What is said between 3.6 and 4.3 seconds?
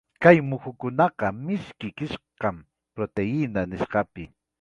nisqapi.